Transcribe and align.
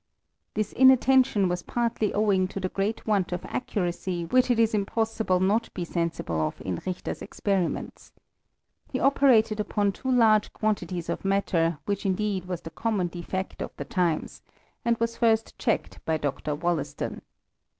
This 0.55 0.73
inattention 0.73 1.47
was 1.47 1.61
partly 1.61 2.11
owing 2.11 2.47
to 2.47 2.59
the 2.59 2.69
great 2.69 3.05
want 3.05 3.31
of 3.31 3.45
accuracy 3.45 4.25
which 4.25 4.49
it 4.49 4.57
is 4.57 4.73
impossible 4.73 5.39
not 5.39 5.71
be 5.75 5.85
sensible 5.85 6.41
of 6.41 6.59
in 6.65 6.79
Richter's 6.87 7.21
experiments. 7.21 8.11
He 8.91 8.99
operated 8.99 9.59
upon 9.59 9.91
too 9.91 10.11
large 10.11 10.53
quantities 10.53 11.07
of 11.07 11.23
matter, 11.23 11.77
which 11.85 12.03
indeed 12.03 12.45
was 12.45 12.61
the 12.61 12.71
common 12.71 13.09
defect 13.09 13.61
of 13.61 13.75
the 13.77 13.85
times, 13.85 14.41
and 14.83 14.97
was 14.97 15.17
first 15.17 15.55
checked 15.59 16.03
by 16.03 16.17
Dr. 16.17 16.55
WoUaston. 16.55 17.21